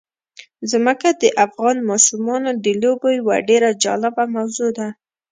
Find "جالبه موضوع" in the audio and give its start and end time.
3.83-4.69